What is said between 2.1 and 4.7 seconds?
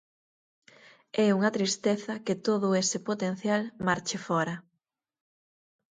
que todo ese potencial marche fóra.